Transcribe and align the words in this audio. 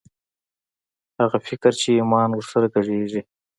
هغه 1.19 1.37
فکر 1.47 1.71
چې 1.81 1.89
ایمان 1.97 2.29
ور 2.33 2.45
سره 2.51 2.67
ګډېږي 2.75 3.21